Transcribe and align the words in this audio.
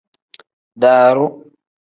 Daaru. 0.81 1.27